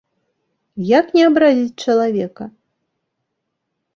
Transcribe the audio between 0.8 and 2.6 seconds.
Як не абразіць чалавека?